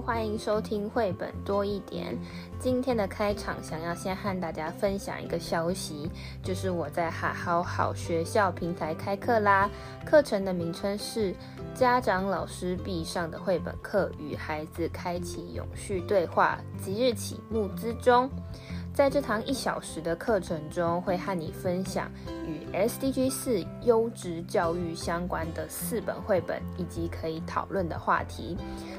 [0.00, 2.16] 欢迎收听绘本多一点。
[2.58, 6.10] 今天的开场，想要先和大家分享一个消息，
[6.42, 9.70] 就是我在好好好学校平台开课啦。
[10.04, 11.32] 课程的名称是
[11.74, 18.30] 《家长老师必上的绘本课》，与孩子开启永续对话，即日起募资中。
[18.94, 22.08] 在这堂一小时的课程中，会和你分享
[22.46, 28.56] 与 SDG 四优质教育相关的四本绘本，以及可以讨论的话题。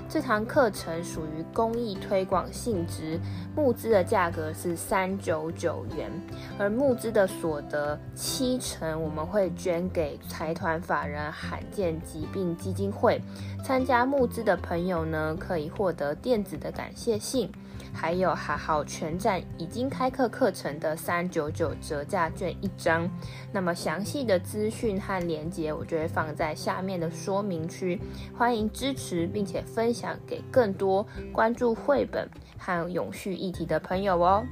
[0.10, 3.18] 这堂课程属于公益推广性质，
[3.56, 6.12] 募资的价格是三九九元，
[6.60, 13.22] 而募资的所得七成我们会捐给财团法人罕见疾病基金会。
[13.64, 17.50] 参加募资的朋友呢，可以获得电子的感谢信。
[17.94, 23.10] 还有好好全站已经开课课程的三九九折价券一张，
[23.52, 28.00] 那么详细的资讯和链接我就会放在下面的说明区，
[28.38, 34.46] 欢迎支持并且分享给更多关注绘本和永续议题的朋友哦。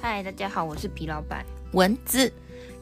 [0.00, 2.30] 嗨，大家好，我是皮老板蚊子。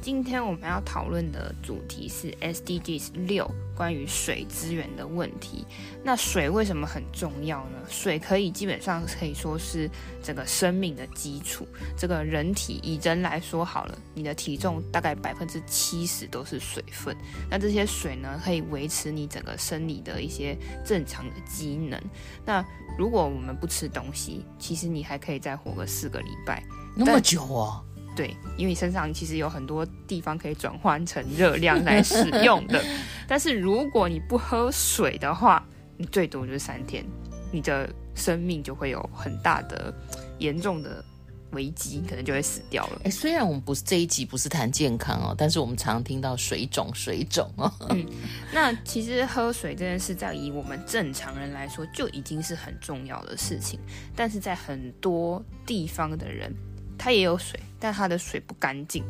[0.00, 5.66] 今天我们要讨论的主题是 SDGs 六关于水资源的问题。
[6.02, 7.78] 那水为什么很重要呢？
[7.86, 9.90] 水可以基本上可以说是
[10.22, 11.68] 整个生命的基础。
[11.98, 17.14] 这个人体以人来说好了，你的体重大概百分之七十都是水分。
[17.50, 22.00] 那这些水呢，可以维持你整个生理的一些正常的机能。
[22.46, 22.64] 那
[22.98, 26.64] 如果我们不吃东西，其实你还可以再活个四个礼拜。
[26.96, 27.84] 那么久啊？
[28.16, 32.82] 对，因为你身上其实有很多地方可以转换成热量来使用的。
[33.26, 35.64] 但是如果你不喝水的话，
[35.96, 37.04] 你最多就是三天，
[37.52, 39.94] 你的生命就会有很大的
[40.38, 41.04] 严重的
[41.52, 43.00] 危机，可能就会死掉了。
[43.04, 47.72] 哎，虽然我们不是这一集不是谈健康哦，但是我们常听到水肿、水肿哦。
[47.90, 48.06] 嗯，
[48.52, 53.78] 那其实喝水这件事，在以我们正常人来说，就已经是很重要的事情。
[54.16, 56.54] 但是在很多地方的人，
[57.00, 59.02] 他也有水，但它的水不干净，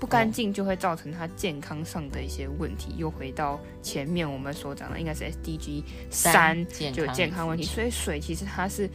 [0.00, 2.94] 不干净就会造成它健康上的一些问题。
[2.96, 7.64] 又回到前面我们所讲的，应该是 SDG 三，就有健康问题。
[7.64, 8.88] 所以水其实它是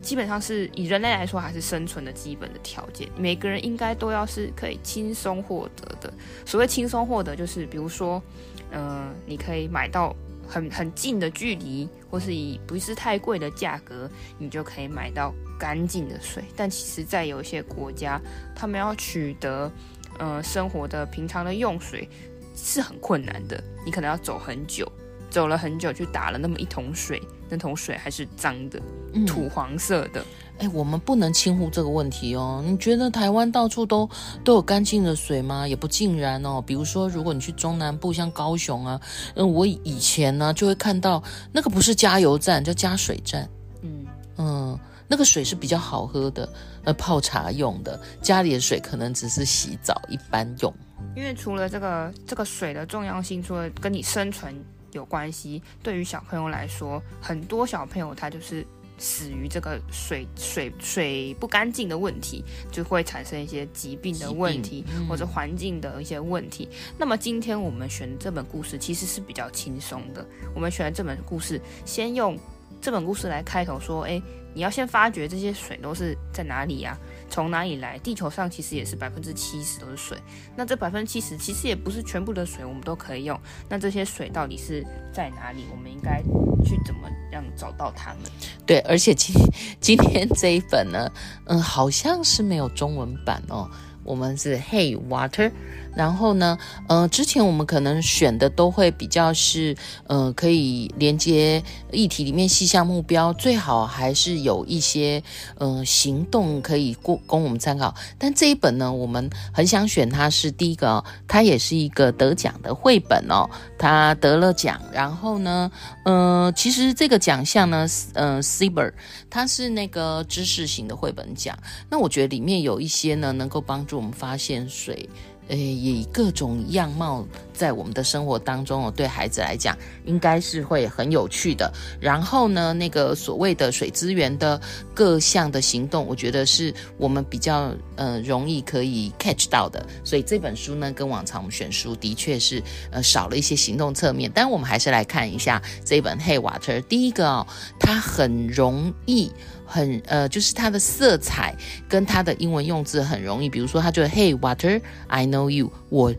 [0.00, 3.08] 基本上是以人类来说，还是生存的基本的条件。
[3.16, 6.14] 每个人应该都要是可以轻松获得的。
[6.46, 8.22] 所谓轻松获得，就是比如说，
[8.70, 10.14] 嗯、呃，你可以买到
[10.48, 15.32] 很很近的距离，或是以不是太贵的价格，你就可以买到。
[15.58, 18.20] 干净的水，但其实，在有一些国家，
[18.54, 19.68] 他们要取得，
[20.16, 22.08] 呃，生活的平常的用水
[22.54, 23.60] 是很困难的。
[23.84, 24.86] 你可能要走很久，
[25.28, 28.80] 走了很久去打了那么一桶水，那桶水还是脏的，
[29.26, 30.24] 土黄色的。
[30.58, 32.62] 欸，我们不能轻忽这个问题哦。
[32.66, 34.08] 你觉得台湾到处都
[34.44, 35.66] 都有干净的水吗？
[35.66, 36.62] 也不尽然哦。
[36.66, 39.00] 比如说，如果你去中南部，像高雄啊，
[39.34, 43.48] 嗯，我以前呢就会看到那个不是加油站，叫加水站。
[43.82, 44.78] 嗯嗯。
[45.10, 46.46] 那个水是比较好喝的，
[46.84, 47.98] 呃，泡茶用的。
[48.20, 50.70] 家里的水可能只是洗澡一般用。
[51.16, 54.54] 因为除了这个这个水的重要性，除了跟你生存
[54.92, 58.66] 有关系，对于小朋友来说，很多小朋友他就是
[58.98, 66.68] 死于这个水水水不干净的问题，就会产生一些疾病的问题，或者环境的一些问题。
[66.98, 70.26] 那么今天我们选这本故事其实是比较轻松的。
[70.54, 72.36] 我们选的这本故事，先用
[72.80, 74.22] 这本故事来开头说，诶。
[74.58, 76.98] 你要先发觉这些水都是在哪里呀？
[77.30, 77.96] 从哪里来？
[78.00, 80.18] 地球上其实也是百分之七十都是水，
[80.56, 83.40] 那这百分之七十其实也不是全部的水我们都可以用。
[83.68, 85.64] 那这些水到底是在哪里？
[85.70, 86.20] 我们应该
[86.64, 88.22] 去怎么样找到它们？
[88.66, 89.32] 对，而且今
[89.80, 91.08] 今天这一本呢，
[91.44, 93.70] 嗯，好像是没有中文版哦。
[94.02, 95.52] 我们是 Hey Water。
[95.94, 96.56] 然后呢，
[96.88, 99.76] 呃，之前我们可能选的都会比较是，
[100.06, 105.22] 呃，可以连接议题里面细项目标，最好还是有有一些，
[105.58, 107.94] 呃，行动可以供供我们参考。
[108.18, 114.80] 但这一本呢，我们很想选它是第一个哦，它也是一个得奖的绘本哦，它得了奖。
[114.90, 115.70] 然后呢，
[116.04, 118.92] 呃，其实这个奖项呢，呃，CBER，
[119.28, 121.56] 它是那个知识型的绘本奖。
[121.90, 125.08] 那我觉得里面有一些呢，能够帮助我们发现水。
[125.48, 127.26] 诶，以各种样貌
[127.58, 131.72] 在我们的生活当中哦，对孩子来讲应该是会很有趣的。
[132.00, 134.60] 然后呢，那个所谓的水资源的
[134.94, 139.84] 各项的行动，我觉得是我们比较呃容易可以 catch 到的。
[140.04, 142.62] 所以这本书呢，跟往常我们选书的确是
[142.92, 144.30] 呃少了一些行动侧面。
[144.32, 146.78] 但我们还是来看一下这本《Hey Water》。
[146.82, 147.46] 第一个哦，
[147.80, 149.32] 它很容易。
[149.70, 151.54] 很呃，就是它的色彩
[151.86, 153.50] 跟它的英文用字很容易。
[153.50, 156.10] 比如说，它就 Hey water，I know you，我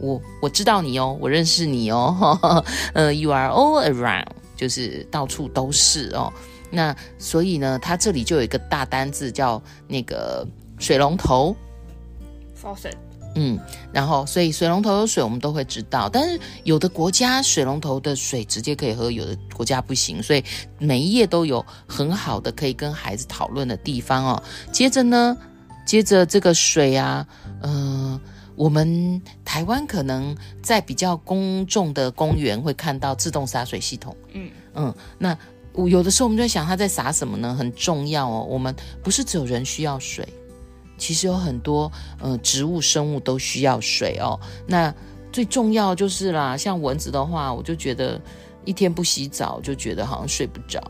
[0.00, 2.64] 我我知道你哦，我认识你哦。
[2.94, 4.26] 呃，You are all around，
[4.56, 6.32] 就是到处都是哦。
[6.70, 10.46] 那所以呢，它这里就有一个大单字叫那个
[10.78, 11.54] 水龙头
[12.60, 12.92] ，faucet。
[13.38, 13.60] 嗯，
[13.92, 16.08] 然后所以水龙头有水，我们都会知道。
[16.08, 20.22] 但是有的国家水龙头的水直接可以喝，有的国家不行。
[20.22, 20.42] 所以
[20.78, 24.42] 每一页都有很好的可以跟孩子讨论的地方哦。
[24.72, 25.36] 接着呢，
[25.86, 27.26] 接着这个水啊，
[27.60, 28.20] 嗯、呃，
[28.56, 34.16] 我们台湾可能在比较公众的公园会看到自动洒水系统。
[34.32, 35.36] 嗯嗯，那
[35.86, 37.54] 有的时候我们就在想，它在洒什么呢？
[37.54, 38.46] 很重要哦。
[38.48, 40.26] 我们不是只有人需要水。
[40.98, 44.40] 其实有很多呃植物生物都需要水哦。
[44.66, 44.92] 那
[45.30, 48.18] 最重要就是啦，像蚊子的话，我就觉得
[48.64, 50.80] 一天不洗澡就觉得好像睡不着。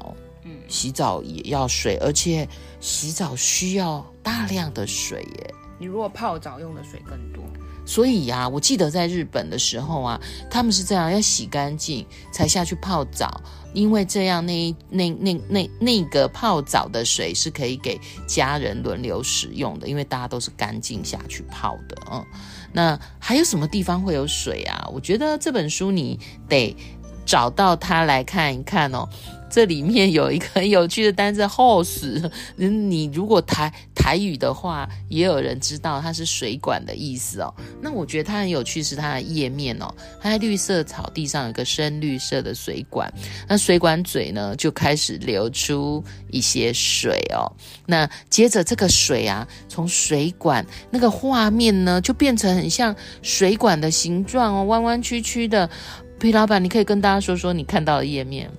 [0.44, 2.48] 嗯，洗澡也要水，而且
[2.78, 5.54] 洗澡需要大量的水耶。
[5.78, 7.42] 你如果泡澡用的水更多。
[7.88, 10.20] 所以呀、我记得在日本的时候啊，
[10.50, 13.40] 他们是这样要洗干净才下去泡澡，
[13.72, 21.96] 因为这样那那那那那个泡澡的水是可以给家人轮流使用的，因为大家都是干净下去泡的。
[22.10, 22.26] 嗯，
[22.72, 24.88] 那还有什么地方会有水啊？
[24.92, 26.18] 我觉得这本书你
[26.48, 26.76] 得
[27.24, 29.08] 找到它来看一看哦。
[29.56, 37.54] 这里面有一个很有趣的单字 hose，你如果台台语的话，也有人知道它是水管的意思哦。
[37.80, 39.86] 那我觉得它很有趣，是它的页面哦。
[40.20, 43.10] 它在绿色草地上有个深绿色的水管，
[43.48, 47.50] 那水管嘴呢就开始流出一些水哦。
[47.86, 55.70] 那接着这个水啊，从水管那个画面呢，就变成很像水管的形状哦，弯弯曲曲的。
[56.18, 58.50] 皮老板，你可以跟大家说说你看到的页面。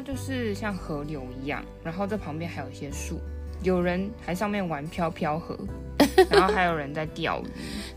[0.00, 3.20] 它就是像河流一样，然后这旁边还有一些树，
[3.62, 5.54] 有人还上面玩飘飘河，
[6.30, 7.44] 然后还有人在钓鱼。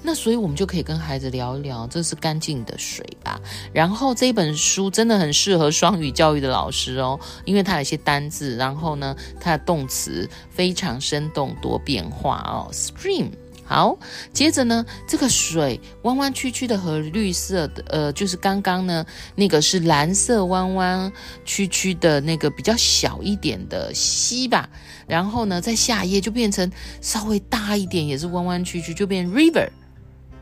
[0.02, 3.40] 那所以我们就可以跟孩子聊一聊，这是干净的水吧？
[3.72, 13.30] 然后这本书真的很适合双语教育的老师哦，因为它有一些单字，然后呢，它的动词非常生动多变化哦，stream。
[13.74, 13.98] 好，
[14.32, 19.04] 接着呢，这个水弯弯曲曲的和绿色的，呃，就是刚刚呢
[19.34, 21.12] 那个是蓝色弯弯
[21.44, 24.70] 曲曲的那个比较小一点的溪吧，
[25.08, 26.72] 然后呢，在下一页就变成
[27.02, 29.68] 稍微大一点，也是弯弯曲曲，就变 river，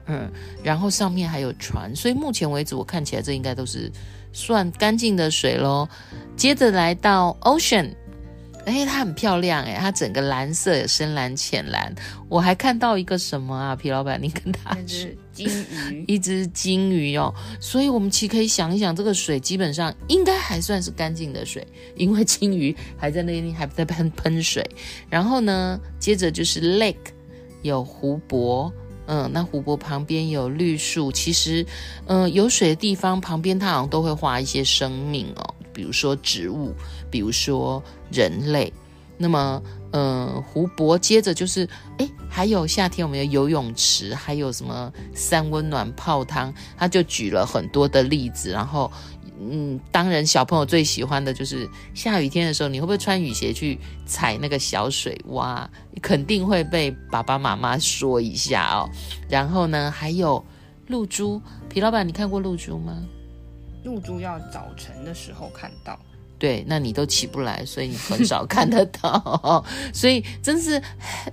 [0.08, 0.30] 嗯，
[0.62, 3.90] 然后上面还有船，所以目前为止我看起来这应该都是
[4.34, 5.88] 算干净的水咯。
[6.36, 7.96] 接着来到 ocean。
[8.66, 11.94] 哎，它很漂亮哎，它整个蓝色有深蓝、浅蓝。
[12.30, 17.34] 我还看到一个什么啊，皮老板，你跟他说，一只金鱼， 一只金鱼哦。
[17.60, 21.66] 所以，我们其实可以想一想，这个水基本上应该还算是干净的水，
[21.96, 24.64] 因为金鱼还在那里， 还在喷喷水。
[25.10, 26.96] 然后呢，接着就是 lake，
[27.64, 28.72] 有湖泊，
[29.08, 31.12] 嗯，那湖泊旁边有绿树。
[31.12, 31.66] 其实，
[32.06, 35.51] 嗯，有水的地方旁边，它好像都会画一些生命哦。
[35.74, 36.74] 比如说植物，
[37.10, 37.82] 比如说
[38.12, 38.72] 人类，
[39.18, 48.92] 那么，呃，湖泊，接着就是，哎，还有夏天我们有游泳池，还有什么三温暖泡汤，他就举了很多的例子，然后，
[49.40, 55.68] 嗯，当然小朋友最喜欢的就是下雨天的时候，你会不会穿雨鞋去踩那个小水洼？
[56.02, 58.90] 肯定会被爸爸妈妈说一下哦。
[59.30, 60.44] 然后呢，还有
[60.88, 62.98] 露珠，皮老板，你看过露珠吗？
[63.84, 66.00] 露珠要早晨的时候看到，
[66.38, 70.82] 对，那你都起不来，所以你很少看得到， 所以真是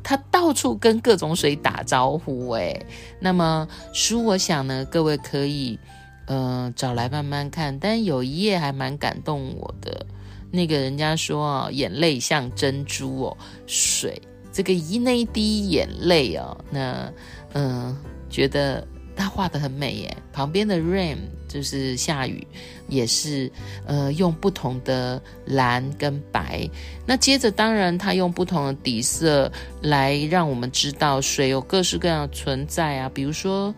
[0.02, 2.86] 他到处跟各种水打招呼诶。
[3.20, 5.78] 那么书，我想呢，各位可以
[6.26, 10.06] 呃找来慢慢看，但有一页还蛮感动我的，
[10.50, 13.36] 那个人家说啊，眼泪像珍珠哦，
[13.66, 14.20] 水
[14.52, 17.12] 这个一那一滴眼泪哦，那
[17.54, 17.96] 嗯、
[18.28, 18.86] 觉得
[19.18, 21.18] 他画的很美耶，旁边的 rain。
[21.48, 22.46] 就是下雨，
[22.88, 23.50] 也是
[23.86, 26.68] 呃用不同的蓝跟白。
[27.06, 33.10] 那接着，当然他用不同的底色来让我们知道水有各式各样的存在啊。
[33.14, 33.74] 比如说，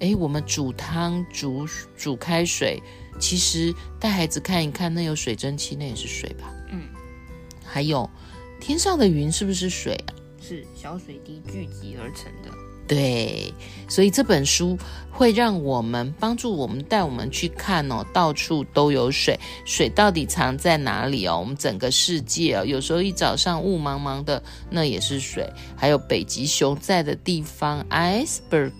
[0.00, 1.66] 诶，我们煮汤煮
[1.96, 2.78] 煮开水，
[3.18, 6.52] 其实带孩子看一看，那有水蒸气，那也是水吧？
[6.70, 6.82] 嗯。
[7.64, 8.06] 还有
[8.60, 10.12] 天上的云是不是水啊？
[10.38, 12.50] 是小水滴聚集而成的。
[12.88, 13.52] 对，
[13.88, 14.78] 所以这本书
[15.10, 21.38] 会让我们帮助我们带我们去看哦，到处都有水，水到底藏在哪里哦？
[21.40, 25.50] 我们整个世界哦，有时候一早上雾茫茫的，那也是水。
[25.76, 28.72] 还有北极熊在的地方，iceberg。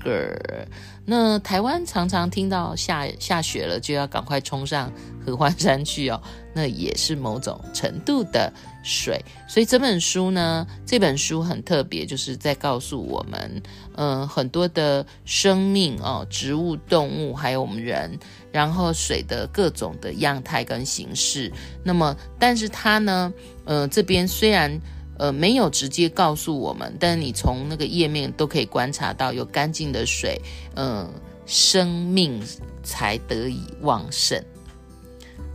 [1.04, 4.92] 那台湾常常听到下下雪了，就要赶快冲上
[5.24, 6.20] 合欢山去哦。
[6.56, 8.50] 那也是某种程度的
[8.82, 9.22] 水。
[9.46, 13.62] 所以这本书呢，这本书很特别，就是在告诉我们，
[13.96, 18.18] 嗯、很多的生命哦，植物、动物，还有我们人，
[18.50, 21.52] 然后水的各种的样态跟形式。
[21.84, 23.30] 那么，但是它呢，
[23.66, 24.80] 呃，这边虽然。
[25.18, 30.38] 呃，没有直接告诉我们，但你从那个页面都可以观察到，有干净的水，
[30.74, 31.10] 呃，
[31.46, 32.38] 生命
[32.82, 34.38] 才得以旺盛。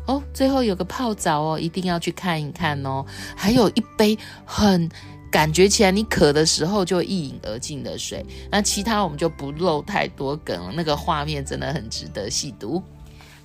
[0.07, 3.05] 哦，最后有个泡澡哦，一定要去看一看哦。
[3.35, 4.89] 还有一杯很
[5.31, 8.25] 感觉起来你渴的时候就一饮而尽的水。
[8.49, 12.81] 那其他我们就不漏太多梗了，那个画面真的很值得细读。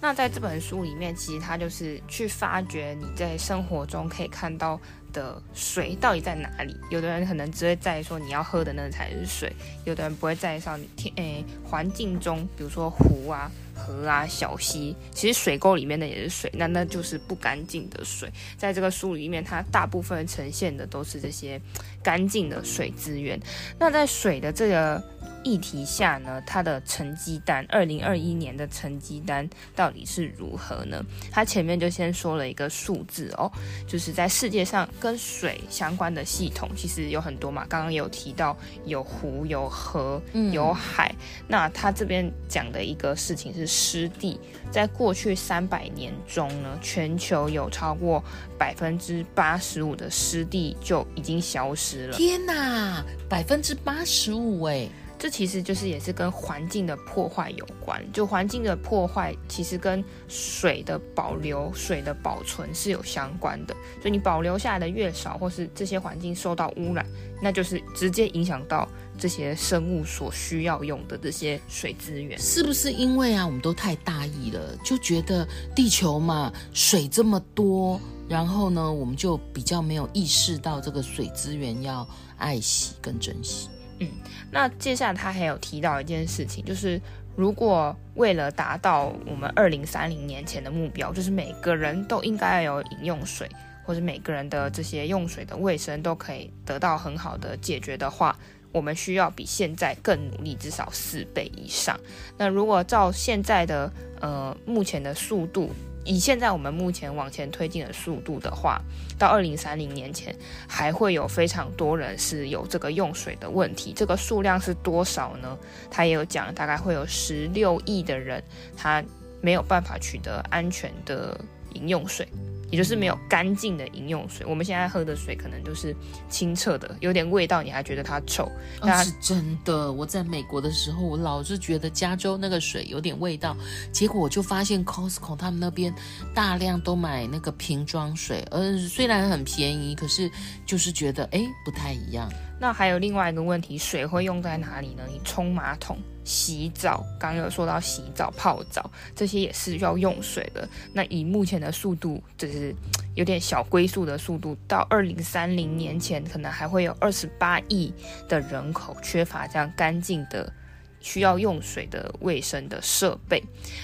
[0.06, 4.80] 那在这本书里面，其实它就是去发掘你在生活中可以看到
[5.12, 6.76] 的水到底在哪里？
[6.90, 9.52] 有的人可能只会在意说你要喝的那才是水，
[9.84, 18.30] 有的人不会在意说你天诶环境中，比如说湖啊、河啊、小溪，其实水沟里面的也是水，那那就是不干净的水。
[18.56, 21.60] 在这个书里面，它大部分呈现的都是这些
[22.00, 23.36] 干净的水资源。
[23.76, 25.02] 那在水的这个。
[25.46, 31.00] 议题下呢，它的成绩单，二零二一年的成绩单到底是如何呢？
[31.30, 33.48] 它前面就先说了一个数字哦，
[33.86, 40.20] 就是在世界上跟水相关的系统其实有很多嘛，刚刚有提到有湖、有河、
[40.52, 41.14] 有海。
[41.14, 44.40] 嗯、那它这边讲的一个事情是湿地，
[44.72, 48.20] 在过去三百年中呢，全球有超过
[48.58, 52.16] 百分之八十五的湿地就已经消失了。
[52.16, 54.88] 天哪，百分之八十五哎！
[55.26, 63.74] 这其实就是也是跟环境的破坏有关，就环境的破坏其实跟水的保留、水的保存是有相关的。
[64.00, 67.04] 所以你保留下来的越少，或是这些环境受到污染，
[67.42, 72.38] 那就是直接影响到这些生物所需要用的这些水资源。
[72.38, 83.68] 是不是因为啊，我们都太大意了，就觉得地球嘛，水这么多，然后呢，我们就比较没有意识到这个水资源要爱惜跟珍惜。
[83.98, 84.08] 嗯，
[84.50, 87.00] 那接下来他还有提到一件事情，就是
[87.34, 93.48] 如果为了达到我们二零三零年前的目标，就是每个人都应该要有饮用水，
[93.84, 98.38] 或者每个人的这些用水的卫生都可以得到很好的解决的话，
[98.72, 101.98] 我们需要比现在更努力，至少四倍以上。
[102.36, 105.70] 那如果照现在的呃目前的速度，
[106.06, 108.80] 以现在我们目前往前推进的速度的话，
[109.18, 110.34] 到二零三零年前，
[110.68, 113.92] 还会有非常多人是有这个用水的问题。
[113.94, 115.58] 这个数量是多少呢？
[115.90, 118.42] 他也有讲，大概会有十六亿的人，
[118.76, 119.02] 他
[119.40, 121.38] 没有办法取得安全的
[121.74, 122.26] 饮用水。
[122.70, 125.94] 也就是没有干净的饮用水，我们现在喝的水可能都是
[126.28, 128.50] 清澈的，有点味道，你还觉得它臭。
[128.80, 129.92] 那、哦、是真的。
[129.92, 133.56] 我在美国的时候，我老是觉得加州那个水有点味道，
[133.92, 135.94] 结果我就发现 Costco 他们那边
[136.34, 140.30] 大量都买那个瓶装水，呃，虽然很便宜，可是
[140.66, 142.30] 就是觉得哎不太一样。
[142.58, 145.02] 那还有另外一个问题，水会用在哪里呢？
[145.08, 145.98] 你冲马桶。
[146.24, 150.68] 洗澡，刚有说到洗澡、泡澡，这些也是要用水的。
[150.92, 152.74] 那以目前的速度，就是
[153.14, 157.94] 有点小龟速的速度，到二零三零年前，可能还会有二十八亿
[158.28, 160.52] 的人口缺乏这样干净的。
[161.00, 163.42] 需要用水的卫生的设备，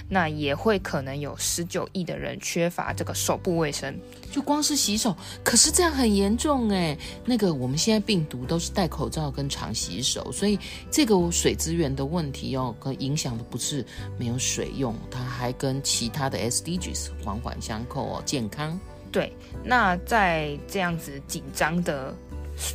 [0.09, 3.97] 那也会可能有十九亿的人缺乏这个手部卫生，
[4.31, 6.99] 就光是洗手，可是这样很严重诶。
[7.25, 10.59] 那个我们现在病毒都是戴口罩跟常洗手，所以
[10.91, 13.85] 这个水资源的问题哦，可影响的不是
[14.19, 18.23] 没有水用，它还跟其他的 SDGs 环环相扣哦。
[18.25, 18.79] 健康，
[19.11, 22.15] 对，那在这样子紧张的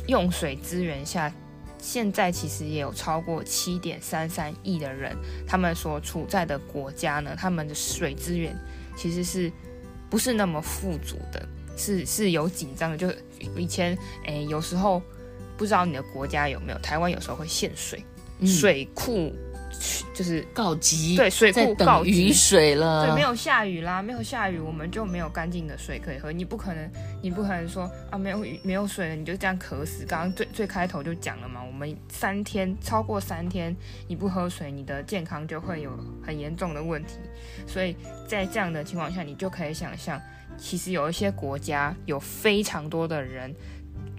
[0.06, 1.32] 用水资源下。
[1.78, 5.16] 现在其实也有超过七点三三亿的人，
[5.46, 8.56] 他们所处在的国家呢，他们的水资源
[8.96, 9.50] 其实是
[10.10, 12.96] 不是那么富足的，是是有紧张的。
[12.96, 13.08] 就
[13.56, 15.00] 以前，诶，有时候
[15.56, 18.04] 不知道你的国家有没有，台湾有时候会限水，
[18.40, 19.32] 嗯、水库。
[20.14, 26.32] 就是告急，对，水库告急，雨水了，对，没有下雨啦，没有下雨，我们就没有干净的水可以喝。
[26.32, 26.90] 你不可能，
[27.22, 30.04] 你不可能说啊，没有雨，没有水了，你就这样渴死。
[30.04, 33.74] 刚刚最最开头就讲了嘛，我们三天超过三天
[34.08, 35.90] 你不喝水，你的健康就会有
[36.24, 37.18] 很严重的问题。
[37.66, 37.94] 所以
[38.26, 40.20] 在这样的情况下，你就可以想象，
[40.56, 43.54] 其实有一些国家有非常多的人，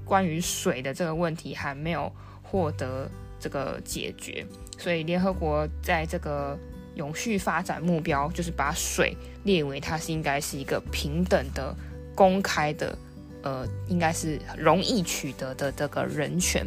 [0.05, 2.09] 关于水的这个问题还没有
[2.41, 4.45] 获得这个解决。
[4.79, 6.57] 所以联合国在这个
[6.95, 11.75] 永续发展目标，就是把水列为它是应该是一个平等的、
[12.15, 12.97] 公开的，
[13.43, 16.65] 呃，应该是容易取得的这个人权。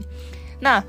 [0.60, 0.84] 那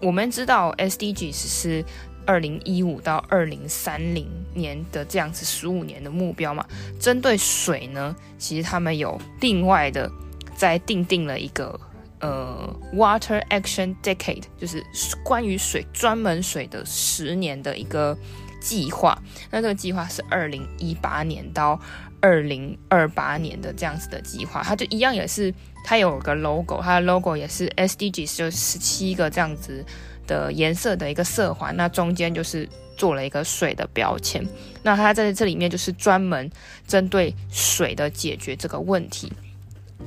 [0.00, 1.84] 我们知道 SDGs 是
[2.26, 6.64] 二零一五到二零三零年的这样子十五年的目标嘛。
[7.00, 10.10] 针对水呢，其实他们有另外的
[10.54, 11.78] 在定定了一个
[12.20, 14.84] 呃 Water Action Decade，就是
[15.24, 18.16] 关于水专门水的十年的一个
[18.60, 19.20] 计划。
[19.50, 21.78] 那这个计划是二零一八年到
[22.20, 25.52] 二零二八年的这样子的计划，它就一样也是
[25.84, 29.84] 它有个 logo，它的 logo 也是 SDGs，就十七个这样子
[30.26, 34.44] 的颜色的一个色环，那中间就是做了一个水的标签。
[34.82, 36.50] 那它在这里面就是专门
[36.86, 39.30] 针对水的解决这个问题，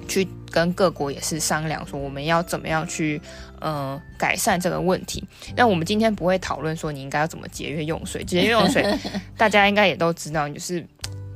[0.10, 3.22] 去跟各国也是商量说我们要怎么样去
[3.62, 5.24] 呃改善这个问题。
[5.56, 8.84] 那我们今天不会讨论说你应该要怎么节约用水，节约用水
[9.38, 10.86] 大家应该也都知道，就是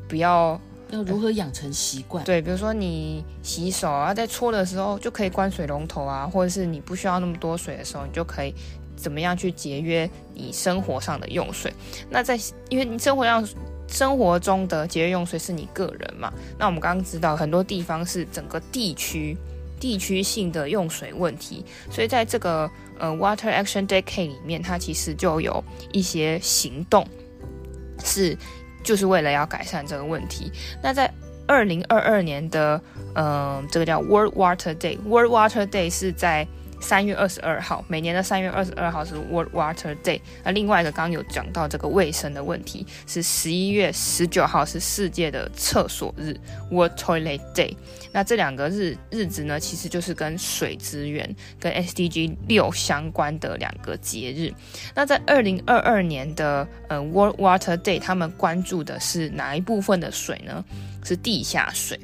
[0.09, 0.59] 不要。
[0.89, 2.23] 要如何养成习惯？
[2.23, 8.53] 对，比如说你洗手啊，在搓的时候就可以关水龙头啊，或者是你不需要那么多水的时候，你就可以
[8.95, 11.73] 怎么样去节约你生活上的用水。
[12.11, 12.37] 那在
[12.69, 13.43] 因为你生活上
[13.87, 19.37] 生活中的节约用水是你个人嘛，那我们刚刚知道很多地方是整个地区
[19.79, 27.07] 地区性的用水问题，所以在这个呃 Water Action Decade 里面，它其实就有一些行动
[28.03, 28.37] 是。
[28.85, 30.51] 就是为了要改善这个问题。
[30.81, 31.09] 那在
[31.47, 32.81] 二零二二年的，
[33.15, 36.45] 嗯、这个叫 World Water Day，World Water Day 是在。
[36.83, 40.19] 三月二十二号，每年的三月二十二号是 World Water Day。
[40.43, 46.35] 那另外一个刚刚有讲到这个卫生的问题，是十一月十九号是世界的厕所日
[46.69, 47.73] World Toilet Day。
[48.11, 54.53] 那这两个日日子呢，其实就是跟水资源跟 SDG 六相关的两个节日。
[54.93, 60.63] 那在二零二二年的呃 World Water Day，他们关注的是哪一部分的水呢？
[61.03, 61.97] 是地下水。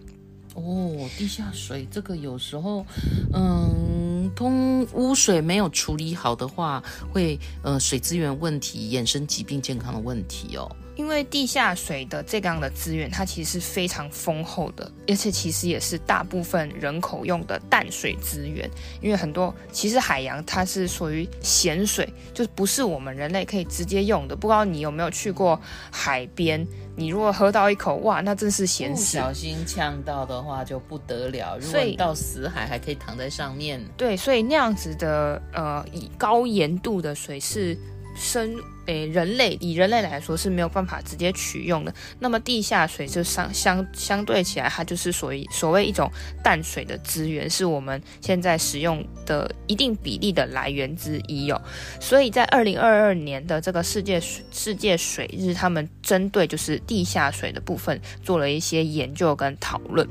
[0.55, 2.86] 哦，地下水这个有时候，
[3.33, 10.69] 嗯，通污水没有处理好的话，会呃水资源问题衍生疾病健康的问题哦。
[10.99, 18.69] 因为地下水的这样的资源，它其实是非常丰厚的，而且其实也是大部分人口用的淡水资源。
[19.01, 24.35] 因为很多其实海洋它是属于咸水，就是不是我们人类可以直接用的。
[24.35, 25.57] 不知道你有没有去过
[25.89, 26.67] 海边？
[26.97, 29.17] 你如果喝到一口，哇，那真是咸死！
[29.17, 31.57] 不小心呛到的话就不得了。
[31.57, 33.81] 如果到死海还可以躺在上面。
[33.95, 37.77] 对，所以那样子的呃，以高盐度的水是
[38.17, 38.53] 生。
[38.89, 41.93] 诶，人类以人类来说是没有办法直接取用的。
[42.19, 46.12] 那么地下水就相相相对起来，它就是属于所谓一种
[46.43, 51.62] 淡水的资源，是我们现在使用的一定比例的来源之一哦。
[51.99, 60.08] 所以在二零二二年的这个世界世界水日，他们针对就是地下水的部分做了一些研究跟讨论。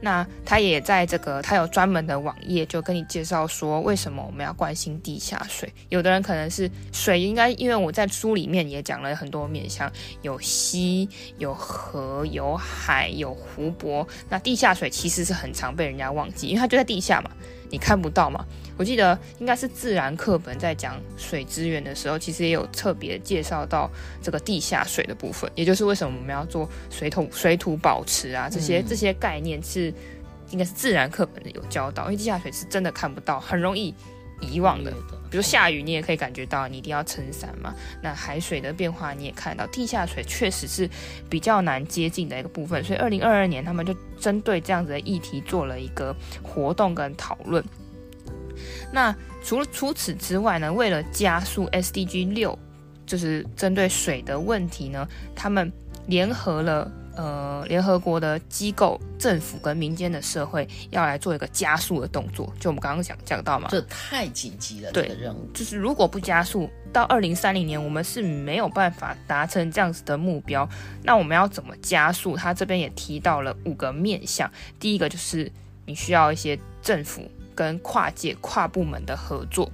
[0.00, 5.72] 那他也在这个，他有专门的网页，就跟你介绍说为什么我们要关心地下水。
[5.88, 9.90] 有的人可能是水，应该因为我在书里面也讲了很多面向，
[10.22, 11.08] 有溪、
[11.38, 14.06] 有河、有海、有湖泊。
[14.28, 17.30] 那地下水其实是很常被人家忘记，因为它就在地下嘛，
[17.70, 18.44] 你看不到嘛。
[18.76, 23.90] 我记得应该是自然课本在讲水资源的时候，其实也有特别介绍到
[24.22, 29.92] 这个地下水的部分，也就是为什么我们要做水土水土保持啊，这些这些概念是
[30.50, 33.94] 应该是自然课本的有教导，因为地下水是真的看不到，很容易
[34.40, 34.92] 遗忘的。
[35.30, 37.74] 比如下雨，你也可以感觉到，你一定要撑伞嘛。
[38.02, 40.90] 那海水的变化你也看到，地下水确实是
[41.28, 47.64] 比较难接近的一个部分，所以二零二二年他们就针对这样子的议题做了一个活动跟讨论。
[48.92, 52.58] 那除了除此之外呢，为了加速 SDG 六，
[53.06, 55.72] 就是针对水的问题呢，他们
[56.06, 56.90] 联合了
[57.20, 62.50] 呃联合国的机构、政府跟民间的社会，要来做一个加速的动作。
[62.58, 70.66] 就我们刚刚讲讲到嘛，这太紧急了，对，这个任务就是如果不加速，到二零三零年我们是没有办法达成这样子的目标。
[71.02, 72.36] 那我们要怎么加速？
[72.36, 75.52] 他这边也提到了五个面向，第一个就是
[75.84, 77.30] 你需要一些政府。
[77.52, 79.70] 跟跨界、跨部门的合作，就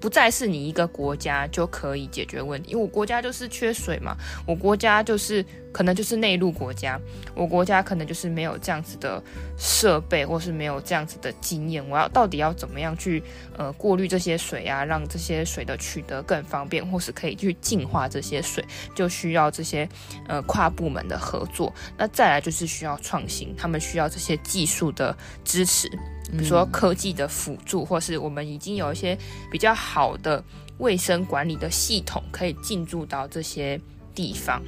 [0.00, 2.70] 不再是你一个国家就可以解决问题。
[2.70, 7.00] 因为我国家就是缺水嘛，我国家就是可能就是内陆国家，
[7.34, 9.22] 我国家可能就是没有这样子的
[9.58, 11.86] 设备，或是没有这样子的经验。
[11.88, 13.22] 我要到底要怎么样去
[13.56, 19.88] 呃过滤这些水啊，让这些水的取得更方便，或是可以去净化这些水，就需要这些
[20.28, 21.72] 呃跨部门的合作。
[21.96, 25.90] 那再来就是需要创新，他们需要这些技术的支持。
[26.32, 29.16] 比如说科技的辅助，或是我们已经有一些
[29.50, 30.42] 比较好的
[30.78, 33.80] 卫生管理的系统，可以进驻到这些
[34.14, 34.62] 地方。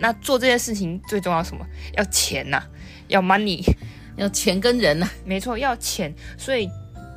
[0.00, 1.66] 那做这件事情最重要什么？
[1.96, 2.68] 要钱呐、啊，
[3.08, 3.62] 要 money，
[4.16, 5.12] 要钱跟人呐、啊。
[5.24, 6.14] 没错，要钱。
[6.36, 6.68] 所以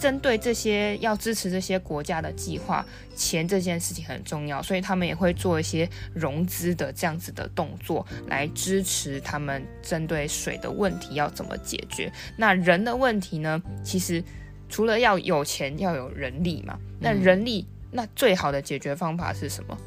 [0.02, 2.84] 针对这些要支持这些国家的计划，
[3.16, 12.12] 钱这件事情很重要，所以他们也会做一些融资的这样子的动作，来支持他们针对水的问题要怎么解决。
[12.36, 13.62] 那人的问题呢？
[13.84, 14.24] 其实
[14.70, 16.80] 除了要有钱，要有人力嘛。
[17.00, 19.78] 那人力，那最好的解决方法是什么？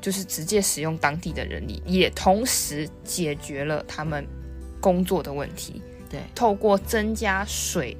[0.00, 4.26] 就是直接使用当地的人力，也同时解决了他们
[4.80, 5.80] 工作的问题。
[6.10, 7.96] 对，透过增加水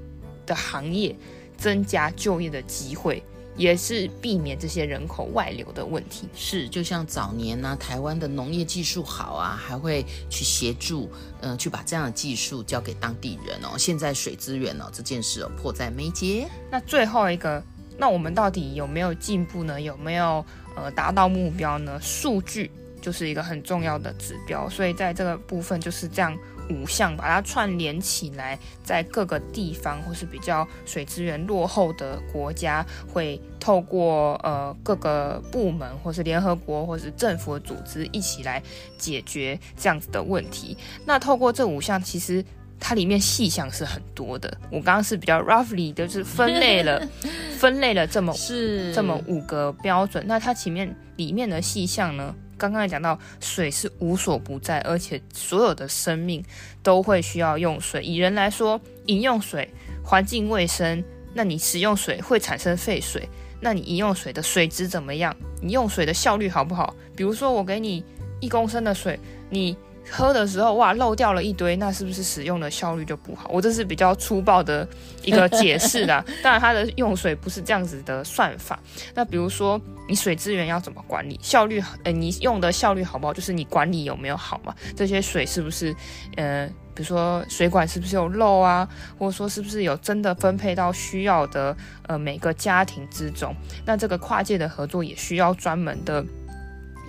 [0.50, 1.14] 的行业，
[1.56, 3.22] 增加就业的机会，
[3.56, 6.28] 也是避免这些人口外流的问题。
[6.34, 11.08] 是，就像早年呢、啊，台湾的农业技术好啊，还会去协助，
[11.40, 13.78] 嗯、呃，去把这样的技术交给当地人哦。
[13.78, 16.48] 现在水资源哦，这件事哦，迫在眉睫。
[16.68, 17.62] 那最后一个，
[17.96, 19.80] 那我们到底有没有进步呢？
[19.80, 21.96] 有没有呃达到目标呢？
[22.02, 26.36] 数据就是一个很重要的指标，所以在这个部分就是这样。
[26.70, 38.62] 五项把它串联起来，在各个地方或是比较水资源落后的国家，会透过呃各个部门或是联合国或是政府的组织一起来
[38.96, 40.76] 解决这样子的问题。
[41.04, 42.44] 那透过这五项，其实
[42.78, 44.56] 它里面细项是很多的。
[44.70, 47.06] 我刚刚是比较 roughly 的就是分类了，
[47.58, 50.24] 分类了这么是这么五个标准。
[50.26, 52.34] 那它前面里面的细项呢？
[52.60, 56.44] 刚刚也讲到，水是无所不在，而且所有的生命
[56.82, 58.02] 都会需要用水。
[58.02, 59.66] 以人来说，饮用水、
[60.04, 63.26] 环境卫生，那你使用水会产生废水，
[63.62, 65.34] 那你饮用水的水质怎么样？
[65.62, 66.94] 你用水的效率好不好？
[67.16, 68.04] 比如说，我给你
[68.40, 69.18] 一公升的水，
[69.48, 69.74] 你。
[70.08, 73.48] 喝的时候哇，漏掉了一堆，那是不是使用的效率就不好？
[73.52, 74.86] 我这是比较粗暴的
[75.22, 76.24] 一个解释啦。
[76.42, 78.78] 当然，它的用水不是这样子的算法。
[79.14, 81.38] 那比如说，你水资源要怎么管理？
[81.42, 83.32] 效率，呃，你用的效率好不好？
[83.32, 84.74] 就是你管理有没有好嘛？
[84.96, 85.94] 这些水是不是，
[86.36, 88.88] 呃，比如说水管是不是有漏啊？
[89.18, 91.76] 或者说是不是有真的分配到需要的
[92.08, 93.54] 呃每个家庭之中？
[93.84, 96.24] 那这个跨界的合作也需要专门的。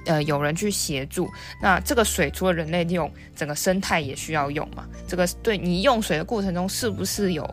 [0.06, 1.30] 呃，有人去协助，
[1.62, 4.88] 那这个水除了人类用，整个生态也需要用嘛？
[5.08, 7.44] 这个对你用水的过程中，是不是有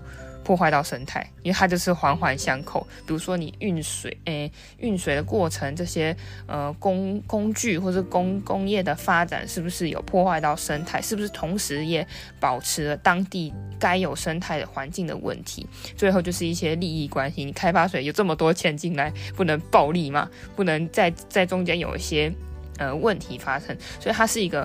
[0.48, 1.30] 破坏到生态？
[1.42, 2.80] 因为它就是环环相扣。
[3.06, 11.02] 比如说你运水，诶，运水的过程，这些呃工工具或者工工业的发展，是不是有破坏到生态？
[11.02, 12.06] 是不是同时也
[12.40, 15.66] 保持了当地该有生态的环境的问题？
[15.94, 17.44] 最后就是一些利益关系。
[17.44, 20.30] 你开发水有这么多钱进来，不能暴利嘛？
[20.56, 22.32] 不能在在中间有一些。
[22.78, 24.64] 呃，问题发生，所以它是一个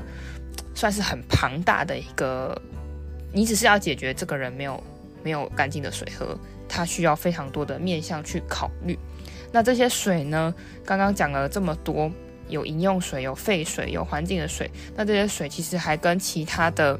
[0.75, 2.55] 算是很庞大的一个。
[3.31, 4.83] 你只是要解决这个人没有
[5.23, 8.97] 没有干净的水喝，它需要非常多的面向去考虑。
[9.51, 10.53] 那这些水呢？
[10.85, 12.11] 刚刚讲了这么多，
[12.47, 14.69] 有饮用水，有废水，有环境的水。
[14.95, 16.99] 那这些水其实还跟其他的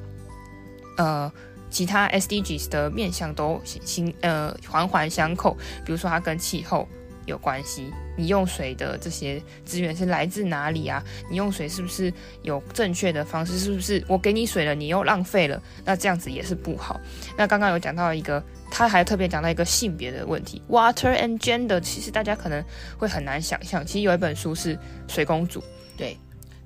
[0.97, 1.31] 呃
[1.69, 5.57] 其他 SDGs 的面向都形呃环环相扣。
[5.85, 6.87] 比如说，它跟气候。
[7.25, 11.03] 有关系，你用水的这些资源是来自哪里啊？
[11.29, 13.57] 你用水是不是有正确的方式？
[13.57, 15.61] 是不是我给你水了，你又浪费了？
[15.85, 16.99] 那这样子也是不好。
[17.37, 21.79] 那刚刚有讲到一个，他还特别讲到一个性别的问题，water and gender。
[21.79, 22.63] 其实大家可能
[22.97, 24.75] 会很难想象，其实有一本书是
[25.07, 25.59] 《水公主》，
[25.97, 26.17] 对，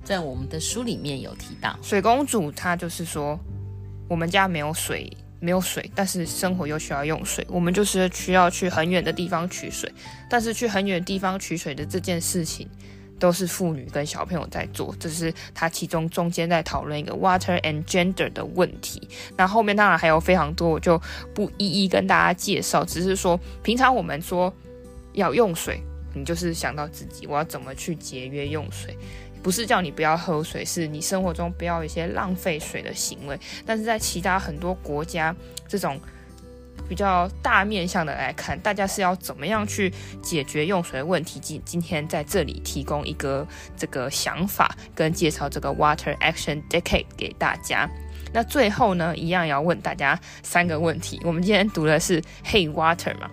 [0.02, 3.38] 在我们的书里面有提到，水公主她就是说，
[4.08, 5.10] 我们家没有水。
[5.40, 9.92] 没有水，但是生活又需要用水，我们就是需要去很远的地方取水。
[10.28, 12.68] 但是去很远的地方取水的这件事情，
[13.18, 19.08] 都是妇女跟小朋友在做，这是他其中中间在讨论一个 water and gender 的问题。
[19.36, 21.00] 那后面当然还有非常多，我就
[21.34, 24.52] 不一一跟大家介绍，只是说平常我们说
[25.14, 25.80] 要用水，
[26.14, 28.96] 你就是想到自己，我要怎么去节约用水。
[29.42, 33.38] 不是叫你不要喝水，是你生活中不要有一些浪费水的行为。
[33.64, 35.34] 但是在其他很多国家，
[35.66, 36.00] 这种
[36.88, 41.38] 比较大面向的来看，大家是要怎么样去解决用水的问题？
[41.38, 43.46] 今今天在这里提供一个
[43.76, 47.88] 这个想法跟介绍这个 Water Action Decade 给大家。
[48.32, 51.20] 那最后呢，一样要问大家三个问题。
[51.24, 53.30] 我们今天读的是 Hey Water 嘛？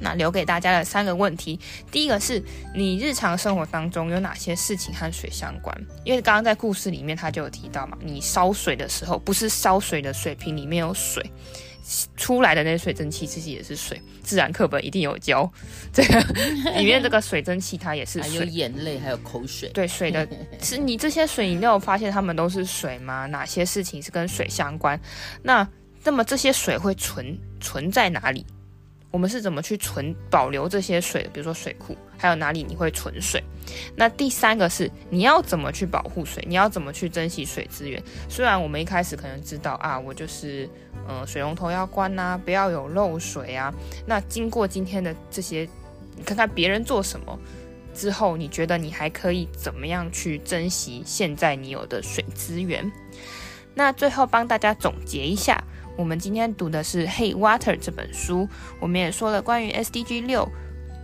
[0.00, 1.58] 那留给大家的三个问题，
[1.90, 2.42] 第一个是
[2.74, 5.76] 你日常生活当中有哪些事情和水相关？
[6.04, 11.24] 因为刚刚在故事里面他就有提到嘛，你烧水的时候，不是烧水的水瓶里面有水，
[12.16, 14.00] 出来的那些水蒸气其实也是水。
[14.22, 15.50] 自然课本一定有教，
[15.90, 16.20] 这个
[16.76, 19.70] 里面这个水蒸气它也是水，还有眼泪，还有口水。
[19.70, 20.28] 对，水的
[20.62, 23.24] 是你这些水，你有发现它们都是水吗？
[23.26, 25.00] 哪些事情是跟水相关？
[25.42, 25.66] 那
[26.04, 28.44] 那么这些水会存存在哪里？
[29.10, 31.30] 我们是怎么去存保留这些水的？
[31.30, 33.42] 比如说水库，还有哪里你会存水？
[33.96, 36.44] 那第三个是你要怎么去保护水？
[36.46, 38.02] 你要怎么去珍惜水资源？
[38.28, 40.68] 虽然我们一开始可能知道啊，我就是
[41.08, 43.72] 嗯、呃，水龙头要关呐、啊，不要有漏水啊。
[44.06, 45.66] 那经过今天的这些，
[46.14, 47.38] 你看看别人做什么
[47.94, 52.90] 之后，你觉得你还可以怎么样去珍惜现在你有的水资源？
[53.74, 55.64] 那最后帮大家总结一下。
[55.98, 60.48] 我们今天读的是《Hey Water》这本书，我们也说了关于 SDG 六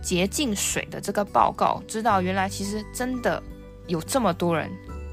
[0.01, 3.43] 洁净水的这个报告，知道原来其实真的
[3.87, 4.71] 有这么多人，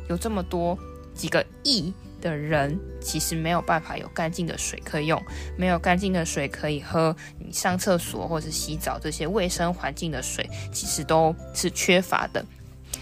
[0.08, 0.78] 有这么多
[1.14, 5.20] 几个亿的人，其实没有办法有干净的水可以用，
[5.56, 12.46] 没有干净的水可以喝，你上厕所或者洗澡这些卫生环境的水，其实都是缺乏的。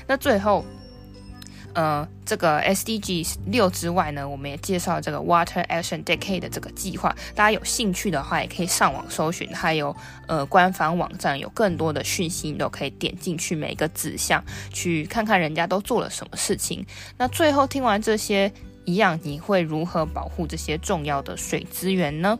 [0.06, 0.64] 那最后。
[1.74, 7.14] 呃，这个 SDG 六之外呢，我们也介绍这个 Water Action Decade 的这个计划。
[7.34, 9.94] 大家有兴趣的话，也可以上网搜寻，还有
[10.26, 16.84] 呃官方网站有更多的讯息，你都可以点进去每个指向去看看人家都做了什么事情。
[17.16, 18.52] 那最后听完这些，
[18.84, 22.38] 一样你会如何保护这些重要的水资源呢？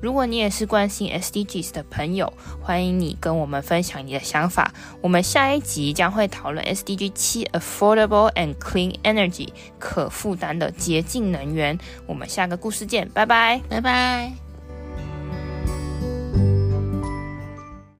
[0.00, 4.72] 如果你也是关心 SDGs 的朋友，欢迎你跟我们分享你的想法。
[5.00, 11.78] 我们下一集将会讨论 SDG 七 Affordable and Clean Energy 可负担的洁净能源。
[12.06, 14.49] 我们下个故事见，拜拜，拜拜。